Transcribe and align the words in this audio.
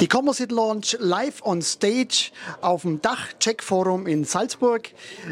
Die 0.00 0.06
Composite 0.06 0.54
Launch 0.54 0.96
live 1.00 1.42
on 1.44 1.60
stage 1.60 2.30
auf 2.60 2.82
dem 2.82 3.02
Dach 3.02 3.32
Check 3.40 3.64
Forum 3.64 4.06
in 4.06 4.24
Salzburg. 4.24 4.90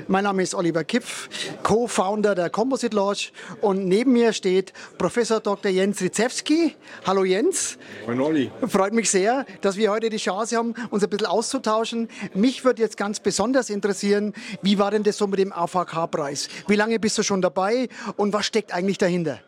Mein 0.09 0.25
Name 0.25 0.42
ist 0.42 0.56
Oliver 0.56 0.83
Kipf, 0.83 1.29
Co-Founder 1.62 2.34
der 2.34 2.51
Composite 2.51 2.97
Launch 2.97 3.33
und 3.61 3.87
neben 3.87 4.12
mir 4.12 4.33
steht 4.33 4.73
Professor 4.98 5.39
Dr. 5.39 5.70
Jens 5.70 6.01
Rizewski. 6.01 6.75
Hallo 7.06 7.23
Jens. 7.23 7.79
Moin 8.06 8.20
Olli. 8.20 8.51
Freut 8.66 8.92
mich 8.92 9.09
sehr, 9.09 9.47
dass 9.61 9.77
wir 9.77 9.92
heute 9.92 10.11
die 10.11 10.16
Chance 10.16 10.56
haben, 10.56 10.75
uns 10.91 11.05
ein 11.05 11.11
bisschen 11.11 11.28
auszutauschen. 11.28 12.09
Mich 12.34 12.64
würde 12.64 12.83
jetzt 12.83 12.97
ganz 12.97 13.20
besonders 13.20 13.70
interessieren, 13.70 14.33
wie 14.62 14.80
war 14.80 14.91
denn 14.91 15.05
das 15.05 15.17
so 15.17 15.28
mit 15.28 15.39
dem 15.39 15.53
AVK-Preis? 15.53 16.48
Wie 16.67 16.75
lange 16.75 16.98
bist 16.98 17.17
du 17.19 17.23
schon 17.23 17.41
dabei 17.41 17.89
und 18.17 18.33
was 18.33 18.47
steckt 18.47 18.75
eigentlich 18.75 18.98
dahinter? 18.98 19.39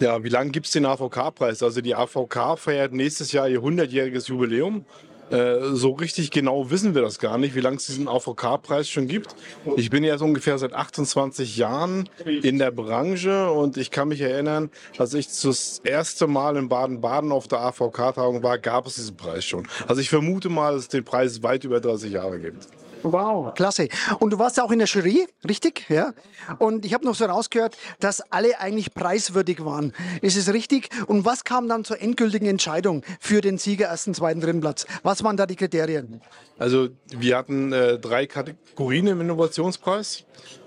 Ja, 0.00 0.24
wie 0.24 0.30
lange 0.30 0.50
gibt 0.50 0.64
es 0.64 0.72
den 0.72 0.86
AVK-Preis? 0.86 1.62
Also 1.62 1.82
die 1.82 1.94
AVK 1.94 2.58
feiert 2.58 2.94
nächstes 2.94 3.32
Jahr 3.32 3.48
ihr 3.50 3.60
100-jähriges 3.60 4.28
Jubiläum. 4.28 4.86
Äh, 5.30 5.74
so 5.74 5.92
richtig 5.92 6.30
genau 6.30 6.70
wissen 6.70 6.94
wir 6.94 7.02
das 7.02 7.18
gar 7.18 7.36
nicht, 7.36 7.54
wie 7.54 7.60
lange 7.60 7.76
es 7.76 7.84
diesen 7.84 8.08
AVK-Preis 8.08 8.88
schon 8.88 9.06
gibt. 9.08 9.36
Ich 9.76 9.90
bin 9.90 10.02
jetzt 10.02 10.22
ungefähr 10.22 10.56
seit 10.56 10.72
28 10.72 11.56
Jahren 11.58 12.08
in 12.24 12.58
der 12.58 12.70
Branche 12.70 13.50
und 13.50 13.76
ich 13.76 13.90
kann 13.90 14.08
mich 14.08 14.22
erinnern, 14.22 14.70
als 14.96 15.12
ich 15.12 15.26
das 15.26 15.82
erste 15.84 16.26
Mal 16.26 16.56
in 16.56 16.70
Baden-Baden 16.70 17.30
auf 17.30 17.46
der 17.46 17.60
AVK-Tagung 17.60 18.42
war, 18.42 18.58
gab 18.58 18.86
es 18.86 18.94
diesen 18.94 19.16
Preis 19.16 19.44
schon. 19.44 19.68
Also 19.86 20.00
ich 20.00 20.08
vermute 20.08 20.48
mal, 20.48 20.72
dass 20.72 20.84
es 20.84 20.88
den 20.88 21.04
Preis 21.04 21.42
weit 21.42 21.64
über 21.64 21.80
30 21.80 22.10
Jahre 22.10 22.40
gibt. 22.40 22.66
Wow, 23.02 23.54
klasse. 23.54 23.88
Und 24.18 24.30
du 24.30 24.38
warst 24.38 24.56
ja 24.56 24.64
auch 24.64 24.70
in 24.70 24.78
der 24.78 24.88
Jury, 24.88 25.26
richtig? 25.48 25.86
Ja. 25.88 26.12
Und 26.58 26.84
ich 26.84 26.94
habe 26.94 27.04
noch 27.04 27.14
so 27.14 27.24
rausgehört, 27.24 27.76
dass 27.98 28.20
alle 28.32 28.60
eigentlich 28.60 28.94
preiswürdig 28.94 29.64
waren. 29.64 29.92
Ist 30.22 30.36
es 30.36 30.52
richtig? 30.52 30.88
Und 31.06 31.24
was 31.24 31.44
kam 31.44 31.68
dann 31.68 31.84
zur 31.84 32.00
endgültigen 32.00 32.46
Entscheidung 32.46 33.02
für 33.20 33.40
den 33.40 33.58
Sieger 33.58 33.86
ersten, 33.86 34.14
zweiten, 34.14 34.40
dritten 34.40 34.60
Platz? 34.60 34.86
Was 35.02 35.24
waren 35.24 35.36
da 35.36 35.46
die 35.46 35.56
Kriterien? 35.56 36.20
Also 36.58 36.88
wir 37.08 37.36
hatten 37.36 37.72
äh, 37.72 37.98
drei 37.98 38.26
Kategorien 38.26 39.06
im 39.06 39.20
Innovationspreis. 39.20 40.24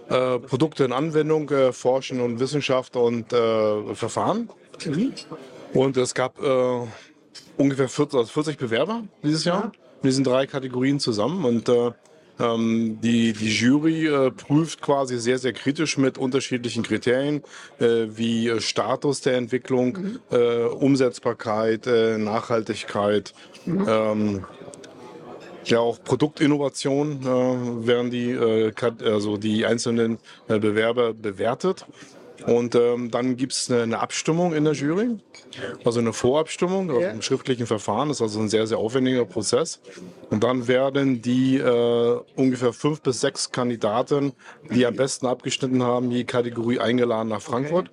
Äh, 0.10 0.40
Produkte 0.40 0.84
in 0.84 0.92
Anwendung, 0.92 1.50
äh, 1.50 1.72
Forschen 1.72 2.20
und 2.20 2.40
Wissenschaft 2.40 2.96
und 2.96 3.32
äh, 3.32 3.96
Verfahren. 3.96 4.50
Und 5.74 5.98
es 5.98 6.14
gab 6.14 6.42
äh, 6.42 6.88
ungefähr 7.58 7.88
40, 7.88 8.20
also 8.20 8.32
40 8.32 8.58
Bewerber 8.58 9.04
dieses 9.24 9.46
Jahr 9.46 9.72
in 10.02 10.10
diesen 10.10 10.24
drei 10.24 10.46
Kategorien 10.46 11.00
zusammen. 11.00 11.46
Und 11.46 11.70
äh, 11.70 11.92
ähm, 12.40 13.00
die, 13.02 13.34
die 13.34 13.50
Jury 13.50 14.08
äh, 14.08 14.32
prüft 14.32 14.82
quasi 14.82 15.20
sehr, 15.20 15.38
sehr 15.38 15.54
kritisch 15.54 15.98
mit 15.98 16.18
unterschiedlichen 16.18 16.84
Kriterien, 16.84 17.44
äh, 17.80 18.08
wie 18.10 18.50
äh, 18.50 18.60
Status 18.60 19.22
der 19.22 19.38
Entwicklung, 19.38 20.20
äh, 20.32 20.64
Umsetzbarkeit, 20.66 21.86
äh, 21.88 22.18
Nachhaltigkeit, 22.18 23.34
ähm, 23.68 24.46
ja 25.66 25.80
auch 25.80 26.04
Produktinnovation 26.04 27.22
äh, 27.22 27.88
werden 27.88 28.12
die, 28.12 28.38
also 29.06 29.38
die 29.38 29.66
einzelnen 29.66 30.18
Bewerber 30.48 31.14
bewertet. 31.14 31.86
Und 32.46 32.76
ähm, 32.76 33.10
dann 33.10 33.38
gibt 33.38 33.54
es 33.54 33.72
eine, 33.72 33.84
eine 33.84 34.00
Abstimmung 34.00 34.54
in 34.54 34.66
der 34.66 34.74
Jury, 34.74 35.18
also 35.86 36.00
eine 36.00 36.14
Vorabstimmung 36.14 36.90
also 36.90 37.02
im 37.02 37.22
schriftlichen 37.22 37.68
Verfahren. 37.68 38.10
Das 38.10 38.18
ist 38.18 38.22
also 38.22 38.40
ein 38.40 38.50
sehr, 38.50 38.68
sehr 38.68 38.78
aufwendiger 38.78 39.26
Prozess. 39.26 39.80
Und 40.30 40.44
dann 40.44 40.68
werden 40.68 41.22
die 41.22 41.58
äh, 41.58 42.20
ungefähr 42.36 42.74
fünf 42.74 43.02
bis 43.02 43.22
sechs 43.22 43.52
Kandidaten, 43.52 44.34
die 44.70 44.86
am 44.86 44.96
besten 44.96 45.26
abgeschnitten 45.28 45.84
haben, 45.84 46.12
je 46.12 46.24
Kategorie 46.26 46.80
eingeladen 46.80 47.30
nach 47.30 47.42
Frankfurt 47.42 47.90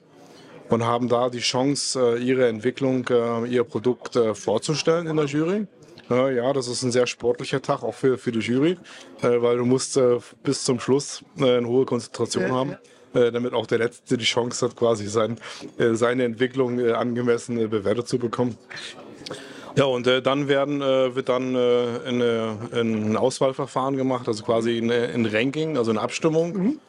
und 0.69 0.85
haben 0.85 1.09
da 1.09 1.29
die 1.31 1.41
Chance, 1.41 2.17
äh, 2.17 2.23
ihre 2.23 2.49
Entwicklung, 2.49 3.07
äh, 3.09 3.47
ihr 3.47 3.65
Produkt 3.65 4.17
äh, 4.17 4.35
vorzustellen 4.35 5.07
in 5.07 5.17
der 5.17 5.27
Jury. 5.27 5.67
Äh, 6.11 6.37
Ja, 6.37 6.53
das 6.53 6.67
ist 6.69 6.83
ein 6.83 6.93
sehr 6.93 7.07
sportlicher 7.07 7.61
Tag 7.63 7.83
auch 7.83 7.95
für, 7.95 8.19
für 8.19 8.33
die 8.33 8.41
Jury, 8.41 8.77
äh, 9.23 9.41
weil 9.43 9.59
du 9.59 9.65
musst 9.65 9.97
äh, 9.97 10.19
bis 10.43 10.65
zum 10.65 10.81
Schluss 10.81 11.25
äh, 11.39 11.57
eine 11.59 11.69
hohe 11.69 11.85
Konzentration 11.85 12.51
haben, 12.53 12.77
äh, 13.15 13.31
damit 13.31 13.53
auch 13.53 13.67
der 13.67 13.79
Letzte 13.79 14.17
die 14.17 14.25
Chance 14.25 14.67
hat, 14.67 14.77
quasi 14.77 15.07
sein, 15.07 15.37
äh, 15.79 15.95
seine 15.95 16.25
Entwicklung 16.25 16.79
äh, 16.79 16.93
angemessen 16.93 17.57
bewertet 17.71 18.09
zu 18.09 18.19
bekommen. 18.19 18.57
Ja, 19.77 19.85
und 19.85 20.07
äh, 20.07 20.21
dann 20.21 20.49
werden, 20.49 20.83
äh, 20.83 21.15
wird 21.15 21.29
dann 21.29 21.55
äh, 21.55 21.59
eine, 22.07 22.59
ein 22.73 23.17
Auswahlverfahren 23.17 23.97
gemacht, 23.97 24.27
also 24.27 24.43
quasi 24.43 24.79
ein, 24.79 24.91
ein 24.91 25.27
Ranking, 25.27 25.77
also 25.77 25.91
eine 25.91 26.01
Abstimmung. 26.01 26.81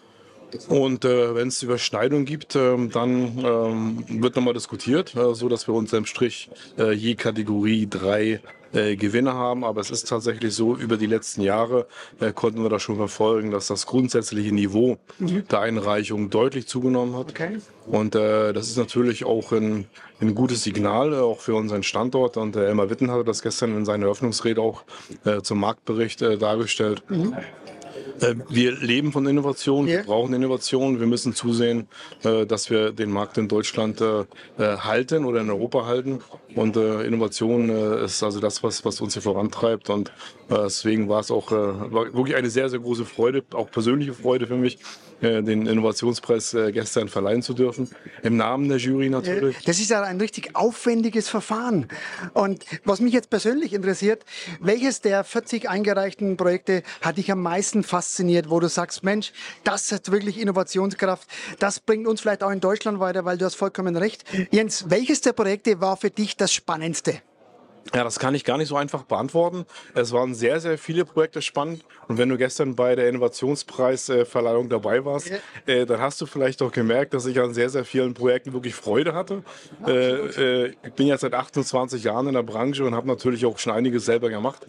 Und 0.68 1.06
äh, 1.06 1.34
wenn 1.36 1.48
es 1.48 1.64
Überschneidungen 1.64 2.26
gibt, 2.26 2.56
ähm, 2.56 2.92
dann 2.92 3.38
ähm, 3.46 4.04
wird 4.22 4.36
nochmal 4.36 4.54
diskutiert, 4.54 5.16
so 5.34 5.48
dass 5.48 5.68
wir 5.68 5.74
unterm 5.74 6.06
Strich 6.06 6.50
äh, 6.78 6.92
je 6.92 7.16
Kategorie 7.16 7.88
drei 7.90 8.42
äh, 8.74 8.96
Gewinne 8.96 9.34
haben. 9.34 9.64
Aber 9.64 9.82
es 9.82 9.92
ist 9.92 10.08
tatsächlich 10.08 10.54
so, 10.54 10.76
über 10.76 10.98
die 10.98 11.06
letzten 11.06 11.42
Jahre 11.42 11.88
äh, 12.20 12.32
konnten 12.32 12.64
wir 12.64 12.70
da 12.70 12.80
schon 12.80 12.96
verfolgen, 12.96 13.52
dass 13.52 13.68
das 13.68 13.86
grundsätzliche 13.86 14.54
Niveau 14.54 14.98
der 15.20 15.60
Einreichung 15.60 16.30
deutlich 16.30 16.68
zugenommen 16.68 17.16
hat. 17.16 17.30
Okay. 17.32 17.60
Und 17.88 18.16
äh, 18.16 18.54
das 18.54 18.68
ist 18.68 18.78
natürlich 18.78 19.26
auch 19.26 19.52
ein, 19.52 19.86
ein 20.20 20.36
gutes 20.36 20.64
Signal, 20.64 21.14
äh, 21.14 21.18
auch 21.18 21.40
für 21.40 21.56
unseren 21.56 21.84
Standort. 21.84 22.38
Und 22.38 22.56
äh, 22.56 22.68
Elmar 22.68 22.90
Witten 22.90 23.12
hatte 23.12 23.24
das 23.24 23.42
gestern 23.42 23.76
in 23.76 23.86
seiner 23.86 24.06
Eröffnungsrede 24.06 24.62
auch 24.62 24.84
äh, 25.26 25.42
zum 25.42 25.60
Marktbericht 25.60 26.22
dargestellt. 26.22 27.04
Äh, 27.10 27.42
Wir 28.50 28.72
leben 28.74 29.12
von 29.12 29.26
Innovation, 29.28 29.88
wir 29.88 30.04
brauchen 30.04 30.34
Innovation. 30.34 31.00
Wir 31.00 31.08
müssen 31.08 31.34
zusehen, 31.34 31.88
äh, 32.24 32.46
dass 32.46 32.70
wir 32.70 32.92
den 32.92 33.12
Markt 33.12 33.38
in 33.38 33.48
Deutschland 33.48 34.02
äh, 34.02 34.22
äh, 34.22 34.78
halten 34.78 35.26
oder 35.26 35.42
in 35.42 35.50
Europa 35.50 35.86
halten. 35.86 36.20
Und 36.56 36.76
Innovation 36.76 37.70
ist 37.70 38.24
also 38.24 38.42
das, 38.42 38.62
was, 38.62 38.84
was 38.84 39.00
uns 39.00 39.14
hier 39.14 39.22
vorantreibt. 39.22 39.90
Und 39.90 40.12
deswegen 40.50 41.08
war 41.08 41.22
es 41.22 41.32
auch 41.32 41.50
wirklich 41.50 42.36
eine 42.36 42.50
sehr, 42.50 42.68
sehr 42.68 42.80
große 42.80 43.06
Freude, 43.06 43.42
auch 43.54 43.72
persönliche 43.72 44.14
Freude 44.14 44.48
für 44.48 44.58
mich, 44.58 44.78
den 45.22 45.68
Innovationspreis 45.68 46.54
äh, 46.54 46.72
gestern 46.72 47.08
verleihen 47.08 47.42
zu 47.42 47.54
dürfen. 47.54 47.90
Im 48.24 48.38
Namen 48.38 48.70
der 48.70 48.78
Jury 48.78 49.10
natürlich. 49.10 49.64
Das 49.66 49.80
ist 49.80 49.90
ja 49.90 50.02
ein 50.02 50.20
richtig 50.20 50.56
aufwendiges 50.56 51.30
Verfahren. 51.30 51.88
Und 52.34 52.66
was 52.84 53.00
mich 53.00 53.14
jetzt 53.14 53.30
persönlich 53.30 53.74
interessiert, 53.74 54.26
welches 54.60 55.02
der 55.02 55.24
40 55.24 55.70
eingereichten 55.70 56.38
Projekte 56.38 56.84
hat 57.02 57.18
dich 57.18 57.32
am 57.32 57.42
meisten 57.42 57.84
fasziniert, 57.84 58.50
wo 58.50 58.60
du 58.60 58.68
sagst, 58.68 59.04
Mensch, 59.04 59.32
das 59.64 59.92
hat 59.92 60.12
wirklich 60.12 60.40
Innovationskraft, 60.40 61.28
das 61.60 61.80
bringt 61.80 62.08
uns 62.08 62.22
vielleicht 62.22 62.44
auch 62.44 62.52
in 62.52 62.60
Deutschland 62.60 63.00
weiter, 63.00 63.26
weil 63.26 63.38
du 63.38 63.46
hast 63.46 63.56
vollkommen 63.56 63.96
recht. 63.96 64.24
Jens, 64.52 64.90
welches 64.90 65.22
der 65.22 65.34
Projekte 65.34 65.82
war 65.82 65.98
für 65.98 66.10
dich 66.10 66.38
das 66.38 66.54
Spannendste? 66.54 67.22
Ja, 67.94 68.04
das 68.04 68.20
kann 68.20 68.36
ich 68.36 68.46
gar 68.46 68.58
nicht 68.58 68.68
so 68.70 68.76
einfach 68.78 69.04
beantworten. 69.04 69.66
Es 69.96 70.12
waren 70.14 70.34
sehr, 70.34 70.60
sehr 70.60 70.78
viele 70.78 71.04
Projekte 71.04 71.42
spannend. 71.42 71.84
Und 72.08 72.18
wenn 72.18 72.30
du 72.30 72.38
gestern 72.38 72.76
bei 72.76 72.96
der 72.96 73.10
Innovationspreisverleihung 73.10 74.70
dabei 74.70 75.04
warst, 75.06 75.30
Ja. 75.30 75.38
äh, 75.74 75.86
dann 75.86 76.00
hast 76.00 76.20
du 76.22 76.26
vielleicht 76.26 76.62
auch 76.62 76.72
gemerkt, 76.72 77.14
dass 77.14 77.26
ich 77.26 77.40
an 77.40 77.54
sehr, 77.54 77.70
sehr 77.70 77.86
vielen 77.86 78.14
Projekten 78.14 78.54
wirklich 78.54 78.76
Freude 78.76 79.14
hatte. 79.14 79.44
Äh, 79.88 79.92
äh, 80.68 80.74
ich 80.84 80.94
bin 80.94 81.08
jetzt 81.08 81.22
seit 81.22 81.34
28 81.34 82.04
Jahren 82.04 82.28
in 82.28 82.34
der 82.34 82.44
Branche 82.44 82.84
und 82.86 82.96
habe 82.96 83.08
natürlich 83.08 83.46
auch 83.46 83.58
schon 83.58 83.74
einiges 83.74 84.06
selber 84.06 84.30
gemacht. 84.30 84.66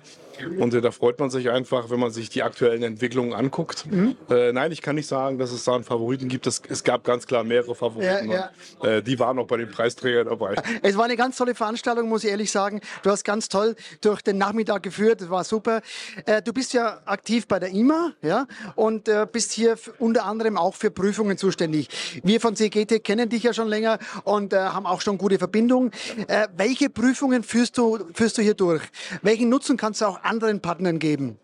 Und 0.58 0.75
äh, 0.75 0.81
da 0.81 0.90
freut 0.90 1.20
man 1.20 1.31
sich 1.31 1.50
einfach, 1.50 1.90
wenn 1.90 2.00
man 2.00 2.10
sich 2.10 2.28
die 2.31 2.42
aktuellen 2.42 2.82
Entwicklungen 2.82 3.32
anguckt. 3.34 3.84
Äh, 4.31 4.52
nein, 4.52 4.72
ich 4.72 4.82
kann 4.82 4.96
nicht 4.96 5.06
sagen, 5.06 5.38
dass 5.38 5.52
es 5.52 5.64
da 5.64 5.75
einen 5.75 5.84
Favoriten 5.84 6.28
gibt. 6.28 6.46
Es, 6.46 6.62
es 6.69 6.82
gab 6.82 7.04
ganz 7.04 7.26
klar 7.26 7.44
mehrere 7.44 7.75
Favoriten. 7.75 8.31
Ja, 8.31 8.50
und, 8.78 8.88
Äh, 8.88 9.02
die 9.02 9.19
waren 9.19 9.38
auch 9.38 9.46
bei 9.46 9.58
den 9.58 9.70
Preisträgern 9.70 10.26
dabei. 10.28 10.56
Es 10.82 10.96
war 10.96 11.04
eine 11.04 11.16
ganz 11.16 11.37
tolle 11.37 11.54
Veranstaltung, 11.54 12.08
muss 12.08 12.25
ich 12.25 12.31
ehrlich 12.31 12.50
sagen. 12.50 12.81
Du 13.02 13.10
hast 13.10 13.25
ganz 13.25 13.49
toll 13.49 13.75
durch 14.00 14.22
den 14.22 14.38
Nachmittag 14.38 14.82
geführt, 14.82 15.20
das 15.20 15.31
war 15.31 15.44
super. 15.44 15.82
Äh, 16.25 16.40
du 16.40 16.52
bist 16.52 16.72
ja 16.72 17.00
aktiv 17.04 17.49
bei 17.49 17.58
der 17.58 17.70
IMA 17.70 18.12
ja, 18.22 18.46
und 18.76 19.08
äh, 19.08 19.26
bist 19.31 19.52
hier 19.52 19.76
unter 19.99 20.25
anderem 20.25 20.56
auch 20.56 20.75
für 20.75 20.90
Prüfungen 20.90 21.37
zuständig. 21.37 21.88
Wir 22.22 22.40
von 22.40 22.54
CGT 22.54 23.02
kennen 23.02 23.28
dich 23.28 23.43
ja 23.43 23.52
schon 23.52 23.69
länger 23.69 23.99
und 24.25 24.52
äh, 24.52 24.58
haben 24.58 24.87
auch 24.87 25.00
schon 25.00 25.19
gute 25.19 25.38
Verbindungen. 25.38 25.90
Äh, 26.28 26.46
welche 26.56 26.90
Prüfungen 26.90 27.43
führst 27.43 27.76
du, 27.76 27.99
führst 28.14 28.38
du 28.38 28.43
hier 28.43 28.54
durch? 28.54 28.82
Welchen 29.22 29.49
Nutzen 29.49 29.76
kannst 29.76 30.00
du 30.00 30.06
auch 30.06 30.22
anderen 30.22 30.60
Partnern 30.60 30.99
geben? 30.99 31.38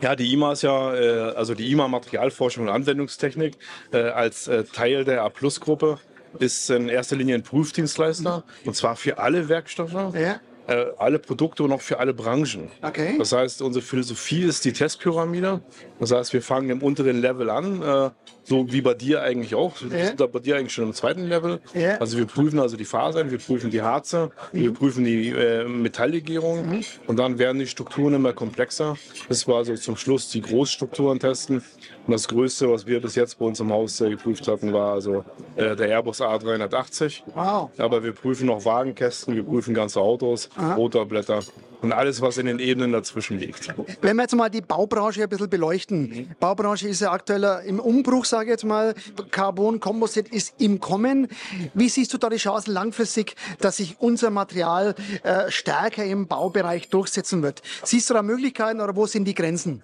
Ja, 0.00 0.16
die 0.16 0.30
IMA 0.32 0.52
ist 0.52 0.62
ja, 0.62 0.94
äh, 0.94 1.34
also 1.34 1.54
die 1.54 1.70
IMA 1.70 1.88
Materialforschung 1.88 2.64
und 2.64 2.70
Anwendungstechnik 2.70 3.56
äh, 3.92 3.98
als 3.98 4.50
Teil 4.72 5.04
der 5.04 5.22
A-Plus-Gruppe 5.22 5.98
ist 6.38 6.68
in 6.70 6.88
erster 6.88 7.16
Linie 7.16 7.36
ein 7.36 7.42
Prüfdienstleister 7.42 8.44
und 8.64 8.74
zwar 8.74 8.96
für 8.96 9.18
alle 9.18 9.48
Werkstoffe. 9.48 10.14
Ja. 10.14 10.40
Äh, 10.68 10.86
alle 10.98 11.18
Produkte 11.18 11.62
und 11.64 11.72
auch 11.72 11.80
für 11.80 11.98
alle 11.98 12.14
Branchen. 12.14 12.68
Okay. 12.82 13.16
Das 13.18 13.32
heißt, 13.32 13.62
unsere 13.62 13.84
Philosophie 13.84 14.42
ist 14.42 14.64
die 14.64 14.72
Testpyramide. 14.72 15.60
Das 15.98 16.12
heißt, 16.12 16.32
wir 16.32 16.42
fangen 16.42 16.70
im 16.70 16.82
unteren 16.82 17.20
Level 17.20 17.50
an, 17.50 17.82
äh, 17.82 18.10
so 18.44 18.72
wie 18.72 18.80
bei 18.80 18.94
dir 18.94 19.22
eigentlich 19.22 19.54
auch. 19.54 19.74
Wir 19.80 19.98
Ja. 19.98 20.06
sind 20.06 20.20
da 20.20 20.26
bei 20.26 20.38
dir 20.40 20.56
eigentlich 20.56 20.72
schon 20.72 20.84
im 20.86 20.92
zweiten 20.94 21.24
Level. 21.24 21.60
Ja. 21.74 21.98
Also 21.98 22.18
wir 22.18 22.26
prüfen 22.26 22.58
also 22.58 22.76
die 22.76 22.84
Fasern, 22.84 23.30
wir 23.30 23.38
prüfen 23.38 23.70
die 23.70 23.82
Harze, 23.82 24.30
wir 24.52 24.72
prüfen 24.72 25.04
die 25.04 25.28
äh, 25.30 25.64
Metalllegierung 25.66 26.82
und 27.06 27.18
dann 27.18 27.38
werden 27.38 27.58
die 27.58 27.66
Strukturen 27.66 28.14
immer 28.14 28.32
komplexer. 28.32 28.96
Das 29.28 29.46
war 29.48 29.56
also 29.58 29.74
zum 29.74 29.96
Schluss 29.96 30.28
die 30.30 30.40
Großstrukturen 30.40 31.18
testen. 31.20 31.62
Und 32.04 32.12
das 32.12 32.26
Größte, 32.26 32.68
was 32.68 32.84
wir 32.86 33.00
bis 33.00 33.14
jetzt 33.14 33.38
bei 33.38 33.44
uns 33.46 33.60
im 33.60 33.72
Haus 33.72 34.00
äh, 34.00 34.10
geprüft 34.10 34.48
hatten, 34.48 34.72
war 34.72 34.94
also 34.94 35.24
äh, 35.54 35.76
der 35.76 35.88
Airbus 35.88 36.20
A380. 36.20 37.22
Wow. 37.34 37.70
Aber 37.78 38.02
wir 38.02 38.12
prüfen 38.12 38.46
noch 38.46 38.64
Wagenkästen, 38.64 39.36
wir 39.36 39.44
prüfen 39.44 39.72
ganze 39.74 40.00
Autos, 40.00 40.48
Rotorblätter 40.58 41.40
und 41.82 41.92
alles, 41.92 42.20
was 42.20 42.38
in 42.38 42.46
den 42.46 42.58
Ebenen 42.58 42.92
dazwischen 42.92 43.38
liegt. 43.38 43.74
Wenn 44.00 44.16
wir 44.16 44.22
jetzt 44.22 44.34
mal 44.34 44.48
die 44.48 44.60
Baubranche 44.60 45.22
ein 45.22 45.28
bisschen 45.28 45.50
beleuchten. 45.50 46.34
Baubranche 46.38 46.88
ist 46.88 47.00
ja 47.00 47.10
aktuell 47.10 47.62
im 47.66 47.80
Umbruch, 47.80 48.24
sage 48.24 48.44
ich 48.44 48.50
jetzt 48.50 48.64
mal. 48.64 48.94
Carbon 49.30 49.80
Composite 49.80 50.32
ist 50.32 50.54
im 50.58 50.80
Kommen. 50.80 51.28
Wie 51.74 51.88
siehst 51.88 52.14
du 52.14 52.18
da 52.18 52.28
die 52.28 52.36
Chancen 52.36 52.72
langfristig, 52.72 53.34
dass 53.60 53.78
sich 53.78 53.96
unser 53.98 54.30
Material 54.30 54.94
äh, 55.22 55.50
stärker 55.50 56.04
im 56.04 56.28
Baubereich 56.28 56.88
durchsetzen 56.88 57.42
wird? 57.42 57.62
Siehst 57.82 58.08
du 58.10 58.14
da 58.14 58.22
Möglichkeiten 58.22 58.80
oder 58.80 58.94
wo 58.94 59.06
sind 59.06 59.24
die 59.24 59.34
Grenzen? 59.34 59.82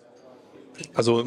Also 0.94 1.24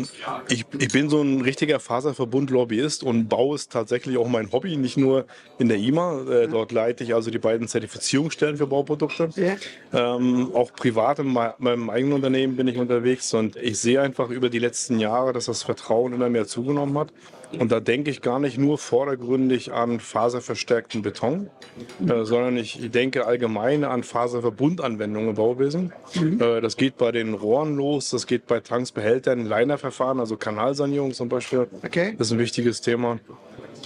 ich, 0.50 0.65
ich 0.77 0.92
bin 0.92 1.09
so 1.09 1.21
ein 1.21 1.42
richtiger 1.42 1.80
Faserverbund-Lobbyist 1.80 3.03
und 3.03 3.27
Bau 3.27 3.56
ist 3.56 3.71
tatsächlich 3.71 4.18
auch 4.18 4.27
mein 4.27 4.51
Hobby, 4.51 4.77
nicht 4.77 4.98
nur 4.98 5.25
in 5.59 5.68
der 5.68 5.77
IMA. 5.77 6.21
Äh, 6.30 6.48
dort 6.48 6.71
leite 6.71 7.03
ich 7.03 7.13
also 7.13 7.31
die 7.31 7.39
beiden 7.39 7.68
Zertifizierungsstellen 7.68 8.57
für 8.57 8.68
Bauprodukte. 8.68 9.30
Ja. 9.36 9.56
Ähm, 9.94 10.51
auch 10.53 10.74
privat 10.74 11.19
in 11.19 11.33
mei- 11.33 11.53
meinem 11.57 11.89
eigenen 11.89 12.13
Unternehmen 12.13 12.56
bin 12.56 12.68
ich 12.68 12.77
unterwegs 12.77 13.33
und 13.33 13.56
ich 13.56 13.80
sehe 13.80 14.01
einfach 14.01 14.30
über 14.30 14.50
die 14.50 14.59
letzten 14.59 15.00
Jahre, 15.00 15.33
dass 15.33 15.45
das 15.45 15.63
Vertrauen 15.63 16.13
immer 16.13 16.30
mehr 16.30 16.47
zugenommen 16.47 16.97
hat. 16.97 17.09
Und 17.59 17.71
da 17.71 17.80
denke 17.80 18.12
ich 18.12 18.21
gar 18.21 18.39
nicht 18.39 18.57
nur 18.57 18.77
vordergründig 18.77 19.74
an 19.74 20.00
faserverstärkten 20.00 21.01
Beton, 21.01 21.50
äh, 22.07 22.24
sondern 22.24 22.57
ich 22.57 22.92
denke 22.92 23.25
allgemein 23.25 23.83
an 23.83 24.03
Faserverbundanwendungen 24.03 25.30
im 25.30 25.36
Bauwesen. 25.36 25.94
Äh, 26.15 26.62
das 26.62 26.77
geht 26.77 26.98
bei 26.98 27.12
den 27.12 27.33
Rohren 27.33 27.75
los, 27.75 28.09
das 28.09 28.27
geht 28.27 28.48
bei 28.48 28.59
Tanks, 28.59 28.92
Behältern, 28.92 29.45
Linerverfahren, 29.45 30.19
also 30.19 30.38
Kanalsanierung 30.38 31.13
zum 31.13 31.30
Beispiel. 31.30 31.68
Okay. 31.83 32.15
Das 32.18 32.27
ist 32.27 32.33
ein 32.33 32.39
wichtiges 32.39 32.81
Thema. 32.81 33.19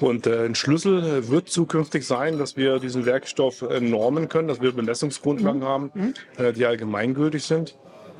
Und 0.01 0.27
äh, 0.27 0.45
ein 0.45 0.55
Schlüssel 0.55 1.03
äh, 1.03 1.29
wird 1.29 1.49
zukünftig 1.49 2.05
sein, 2.05 2.37
dass 2.37 2.57
wir 2.57 2.79
diesen 2.79 3.05
Werkstoff 3.05 3.61
äh, 3.61 3.79
normen 3.79 4.29
können, 4.29 4.47
dass 4.47 4.61
wir 4.61 4.71
Bemessungsgrundlagen 4.73 5.63
haben, 5.63 5.91
äh, 6.37 6.51
die 6.53 6.65
allgemeingültig 6.65 7.43
sind. 7.43 7.75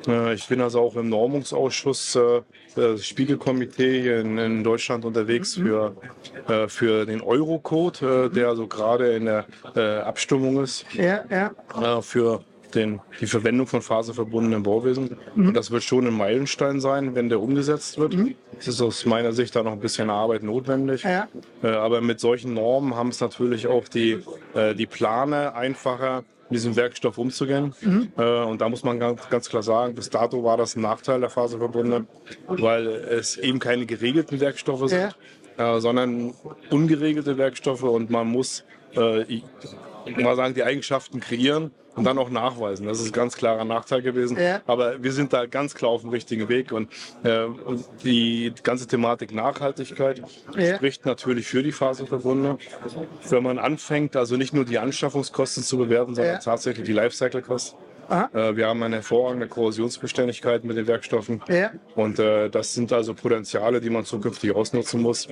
Äh, 0.06 0.34
ich 0.34 0.46
bin 0.48 0.60
also 0.60 0.80
auch 0.80 0.96
im 0.96 1.08
Normungsausschuss, 1.08 2.16
äh, 2.16 2.42
das 2.74 3.06
Spiegelkomitee 3.06 4.02
hier 4.02 4.20
in, 4.20 4.38
in 4.38 4.64
Deutschland 4.64 5.04
unterwegs 5.04 5.54
für, 5.54 5.96
äh, 6.48 6.68
für 6.68 7.06
den 7.06 7.20
Eurocode, 7.20 8.02
äh, 8.02 8.28
der 8.30 8.48
also 8.48 8.66
gerade 8.66 9.12
in 9.14 9.26
der 9.26 9.46
äh, 9.74 9.98
Abstimmung 9.98 10.62
ist 10.62 10.84
Ja, 10.92 11.24
ja. 11.30 11.98
äh, 11.98 12.02
für 12.02 12.44
den, 12.74 13.00
die 13.20 13.26
Verwendung 13.26 13.66
von 13.66 13.80
faserverbundenem 13.80 14.62
Bauwesen. 14.62 15.16
Und 15.34 15.54
das 15.54 15.70
wird 15.70 15.82
schon 15.82 16.06
ein 16.06 16.12
Meilenstein 16.12 16.80
sein, 16.80 17.14
wenn 17.14 17.28
der 17.28 17.40
umgesetzt 17.40 17.96
wird. 17.98 18.14
Es 18.58 18.68
ist 18.68 18.80
aus 18.80 19.06
meiner 19.06 19.32
Sicht 19.32 19.54
da 19.56 19.62
noch 19.62 19.72
ein 19.72 19.80
bisschen 19.80 20.10
Arbeit 20.10 20.42
notwendig. 20.42 21.02
Ja. 21.02 21.28
Äh, 21.62 21.68
aber 21.68 22.00
mit 22.00 22.20
solchen 22.20 22.54
Normen 22.54 22.94
haben 22.94 23.08
es 23.08 23.20
natürlich 23.20 23.66
auch 23.66 23.88
die, 23.88 24.22
äh, 24.54 24.74
die 24.74 24.86
Planer 24.86 25.54
einfacher, 25.54 26.24
mit 26.48 26.56
diesem 26.58 26.76
Werkstoff 26.76 27.18
umzugehen. 27.18 27.74
Äh, 28.16 28.44
und 28.44 28.60
da 28.60 28.68
muss 28.68 28.84
man 28.84 28.98
ganz, 29.00 29.28
ganz 29.28 29.48
klar 29.48 29.62
sagen, 29.62 29.94
bis 29.94 30.10
dato 30.10 30.44
war 30.44 30.56
das 30.56 30.76
ein 30.76 30.82
Nachteil 30.82 31.20
der 31.20 31.30
Faserverbunde, 31.30 32.06
weil 32.46 32.86
es 32.86 33.36
eben 33.36 33.58
keine 33.58 33.86
geregelten 33.86 34.40
Werkstoffe 34.40 34.88
sind, 34.88 35.16
äh, 35.58 35.80
sondern 35.80 36.34
ungeregelte 36.70 37.36
Werkstoffe. 37.38 37.82
Und 37.82 38.10
man 38.10 38.28
muss 38.28 38.64
äh, 38.96 39.22
ich- 39.24 39.44
mal 40.18 40.36
sagen, 40.36 40.54
die 40.54 40.62
Eigenschaften 40.62 41.18
kreieren 41.20 41.72
und 41.96 42.04
dann 42.04 42.18
auch 42.18 42.30
nachweisen. 42.30 42.86
Das 42.86 43.00
ist 43.00 43.06
ein 43.06 43.12
ganz 43.12 43.36
klarer 43.36 43.64
Nachteil 43.64 44.02
gewesen. 44.02 44.38
Ja. 44.38 44.60
Aber 44.66 45.02
wir 45.02 45.12
sind 45.12 45.32
da 45.32 45.46
ganz 45.46 45.74
klar 45.74 45.90
auf 45.90 46.02
dem 46.02 46.10
richtigen 46.10 46.48
Weg 46.48 46.70
und 46.72 46.90
äh, 47.24 47.44
und 47.44 47.84
die 48.04 48.52
ganze 48.62 48.86
Thematik 48.86 49.34
Nachhaltigkeit 49.34 50.22
Ja. 50.56 50.76
spricht 50.76 51.06
natürlich 51.06 51.46
für 51.46 51.62
die 51.62 51.72
Faserverbunde. 51.72 52.58
Wenn 53.28 53.42
man 53.42 53.58
anfängt, 53.58 54.14
also 54.16 54.36
nicht 54.36 54.52
nur 54.54 54.64
die 54.64 54.78
Anschaffungskosten 54.78 55.62
zu 55.62 55.78
bewerten, 55.78 56.14
sondern 56.14 56.34
Ja. 56.34 56.40
tatsächlich 56.40 56.86
die 56.86 56.92
Lifecycle-Kosten. 56.92 57.78
Aha. 58.08 58.30
Äh, 58.32 58.56
wir 58.56 58.68
haben 58.68 58.82
eine 58.84 58.96
hervorragende 58.96 59.48
Korrosionsbeständigkeit 59.48 60.62
mit 60.64 60.76
den 60.76 60.86
Werkstoffen. 60.86 61.42
Ja. 61.48 61.72
Und 61.96 62.18
äh, 62.20 62.48
das 62.50 62.72
sind 62.74 62.92
also 62.92 63.14
Potenziale, 63.14 63.80
die 63.80 63.90
man 63.90 64.04
zukünftig 64.04 64.54
ausnutzen 64.54 65.02
muss. 65.02 65.26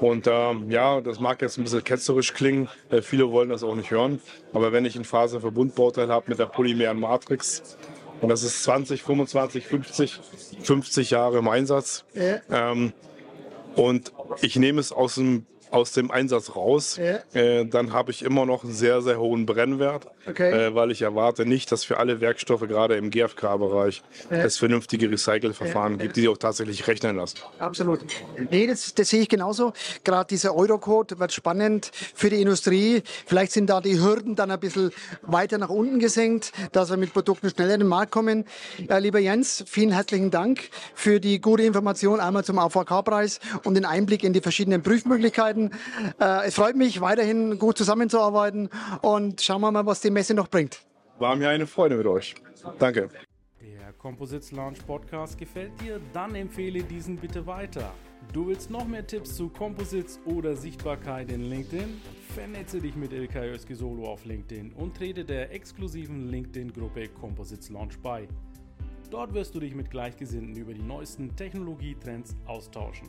Und 0.00 0.26
ähm, 0.26 0.70
ja, 0.70 1.00
das 1.02 1.20
mag 1.20 1.42
jetzt 1.42 1.58
ein 1.58 1.64
bisschen 1.64 1.84
ketzerisch 1.84 2.32
klingen, 2.32 2.68
äh, 2.90 3.02
viele 3.02 3.30
wollen 3.30 3.50
das 3.50 3.62
auch 3.62 3.74
nicht 3.74 3.90
hören. 3.90 4.20
Aber 4.52 4.72
wenn 4.72 4.86
ich 4.86 4.96
ein 4.96 5.04
Faserverbundbauteil 5.04 6.08
habe 6.08 6.24
mit 6.28 6.38
der 6.38 6.46
polymeren 6.46 6.98
Matrix, 6.98 7.76
und 8.22 8.28
das 8.28 8.42
ist 8.42 8.62
20, 8.64 9.02
25, 9.02 9.66
50, 9.66 10.20
50 10.62 11.10
Jahre 11.10 11.38
im 11.38 11.48
Einsatz, 11.48 12.04
ähm, 12.50 12.92
und 13.76 14.12
ich 14.42 14.56
nehme 14.56 14.80
es 14.80 14.92
aus 14.92 15.14
dem, 15.14 15.46
aus 15.70 15.92
dem 15.92 16.10
Einsatz 16.10 16.56
raus, 16.56 16.98
Ja. 16.98 17.18
äh, 17.38 17.64
dann 17.66 17.92
habe 17.92 18.10
ich 18.10 18.22
immer 18.22 18.46
noch 18.46 18.64
einen 18.64 18.72
sehr, 18.72 19.02
sehr 19.02 19.18
hohen 19.20 19.46
Brennwert, 19.46 20.06
Okay. 20.26 20.50
äh, 20.68 20.74
weil 20.74 20.90
ich 20.90 21.02
erwarte 21.02 21.46
nicht, 21.46 21.70
dass 21.72 21.84
für 21.84 21.98
alle 21.98 22.20
Werkstoffe, 22.20 22.62
gerade 22.68 22.96
im 22.96 23.10
GFK-Bereich, 23.10 24.02
es 24.30 24.58
vernünftige 24.58 25.10
Recycle-Verfahren 25.10 25.98
gibt, 25.98 26.16
die 26.16 26.20
sich 26.22 26.28
auch 26.28 26.36
tatsächlich 26.38 26.86
rechnen 26.86 27.16
lassen. 27.16 27.38
Absolut. 27.58 28.00
Nee, 28.50 28.66
das, 28.66 28.94
das 28.94 29.08
sehe 29.08 29.22
ich 29.22 29.28
genauso. 29.28 29.72
Gerade 30.04 30.28
dieser 30.28 30.54
Eurocode 30.54 31.18
wird 31.18 31.32
spannend 31.32 31.90
für 32.14 32.30
die 32.30 32.40
Industrie. 32.40 33.02
Vielleicht 33.26 33.52
sind 33.52 33.68
da 33.70 33.80
die 33.80 34.00
Hürden 34.00 34.34
dann 34.36 34.50
ein 34.50 34.60
bisschen 34.60 34.90
weiter 35.22 35.58
nach 35.58 35.68
unten 35.70 35.98
gesenkt, 35.98 36.52
dass 36.72 36.90
wir 36.90 36.96
mit 36.96 37.12
Produkten 37.12 37.50
schneller 37.50 37.74
in 37.74 37.80
den 37.80 37.88
Markt 37.88 38.12
kommen. 38.12 38.44
Ja, 38.88 38.98
lieber 38.98 39.18
Jens, 39.18 39.64
vielen 39.66 39.90
herzlichen 39.92 40.30
Dank 40.30 40.60
für 40.94 41.20
die 41.20 41.40
gute 41.40 41.62
Information 41.62 42.20
einmal 42.20 42.44
zum 42.44 42.58
AVK-Preis 42.58 43.40
und 43.64 43.74
den 43.74 43.84
Einblick 43.84 44.24
in 44.24 44.32
die 44.32 44.40
verschiedenen 44.40 44.82
Prüfmöglichkeiten. 44.82 45.59
Äh, 45.68 46.46
es 46.46 46.54
freut 46.54 46.76
mich, 46.76 47.00
weiterhin 47.00 47.58
gut 47.58 47.76
zusammenzuarbeiten 47.76 48.70
und 49.02 49.40
schauen 49.42 49.60
wir 49.60 49.70
mal, 49.70 49.86
was 49.86 50.00
die 50.00 50.10
Messe 50.10 50.34
noch 50.34 50.48
bringt. 50.48 50.80
War 51.18 51.36
mir 51.36 51.50
eine 51.50 51.66
Freude 51.66 51.96
mit 51.96 52.06
euch. 52.06 52.34
Danke. 52.78 53.08
Der 53.60 53.92
Composites 53.98 54.52
Launch 54.52 54.78
Podcast 54.86 55.36
gefällt 55.36 55.72
dir? 55.80 56.00
Dann 56.14 56.34
empfehle 56.34 56.82
diesen 56.82 57.16
bitte 57.16 57.46
weiter. 57.46 57.92
Du 58.32 58.46
willst 58.46 58.70
noch 58.70 58.86
mehr 58.86 59.06
Tipps 59.06 59.36
zu 59.36 59.48
Composites 59.48 60.20
oder 60.24 60.56
Sichtbarkeit 60.56 61.32
in 61.32 61.50
LinkedIn? 61.50 62.00
Vernetze 62.34 62.80
dich 62.80 62.94
mit 62.94 63.12
Ilkay 63.12 63.50
Özki 63.50 63.74
Solo 63.74 64.04
auf 64.04 64.24
LinkedIn 64.24 64.72
und 64.72 64.96
trete 64.96 65.24
der 65.24 65.52
exklusiven 65.52 66.28
LinkedIn-Gruppe 66.28 67.08
Composites 67.08 67.70
Launch 67.70 67.98
bei. 68.00 68.28
Dort 69.10 69.34
wirst 69.34 69.54
du 69.56 69.60
dich 69.60 69.74
mit 69.74 69.90
Gleichgesinnten 69.90 70.54
über 70.54 70.72
die 70.72 70.82
neuesten 70.82 71.34
Technologietrends 71.34 72.36
austauschen. 72.46 73.08